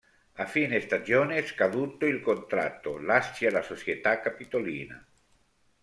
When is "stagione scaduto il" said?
0.79-2.21